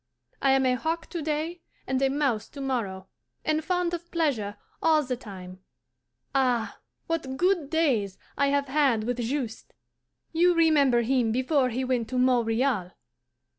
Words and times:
I 0.41 0.53
am 0.53 0.65
a 0.65 0.73
hawk 0.73 1.11
to 1.11 1.21
day 1.21 1.61
and 1.85 2.01
a 2.01 2.09
mouse 2.09 2.49
to 2.49 2.59
morrow, 2.59 3.05
and 3.45 3.63
fond 3.63 3.93
of 3.93 4.09
pleasure 4.09 4.57
all 4.81 5.03
the 5.03 5.15
time. 5.15 5.59
Ah, 6.33 6.79
what 7.05 7.37
good 7.37 7.69
days 7.69 8.17
I 8.35 8.47
have 8.47 8.65
had 8.67 9.03
with 9.03 9.19
Juste! 9.19 9.73
You 10.33 10.55
remember 10.55 11.03
him 11.03 11.31
before 11.31 11.69
he 11.69 11.83
went 11.83 12.09
to 12.09 12.17
Montreal? 12.17 12.93